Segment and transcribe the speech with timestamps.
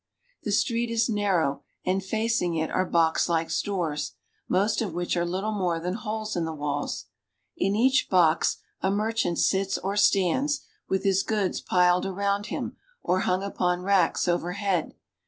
[0.41, 4.13] The street i irrow, and facing it are boxlike stores,
[4.49, 7.05] most of which are' ttle more than holes in the walls.
[7.55, 12.77] In each box a mer lant sits or stands, with his goods piled around him
[13.03, 14.95] or Mng upon racks overhead.